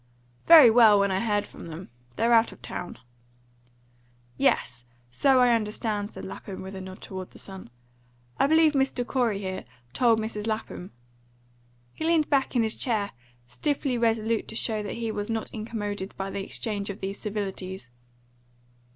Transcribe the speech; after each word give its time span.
"Very 0.47 0.71
well, 0.71 0.99
when 0.99 1.11
I 1.11 1.19
heard 1.19 1.45
from 1.45 1.67
them. 1.67 1.89
They're 2.15 2.33
out 2.33 2.51
of 2.51 2.59
town." 2.63 2.97
"Yes, 4.35 4.83
so 5.11 5.39
I 5.39 5.53
understood," 5.53 6.09
said 6.11 6.25
Lapham, 6.25 6.63
with 6.63 6.73
a 6.75 6.81
nod 6.81 7.03
toward 7.03 7.29
the 7.29 7.37
son. 7.37 7.69
"I 8.39 8.47
believe 8.47 8.73
Mr. 8.73 9.05
Corey, 9.05 9.37
here, 9.37 9.63
told 9.93 10.19
Mrs. 10.19 10.47
Lapham." 10.47 10.89
He 11.93 12.03
leaned 12.03 12.31
back 12.31 12.55
in 12.55 12.63
his 12.63 12.77
chair, 12.77 13.11
stiffly 13.47 13.95
resolute 13.95 14.47
to 14.47 14.55
show 14.55 14.81
that 14.81 14.95
he 14.95 15.11
was 15.11 15.29
not 15.29 15.51
incommoded 15.53 16.17
by 16.17 16.31
the 16.31 16.43
exchange 16.43 16.89
of 16.89 16.99
these 17.01 17.19
civilities. 17.19 17.85